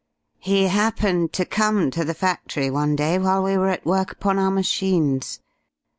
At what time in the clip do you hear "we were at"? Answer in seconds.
3.43-3.85